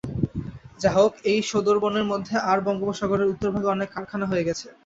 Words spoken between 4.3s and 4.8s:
হয়ে গেছে।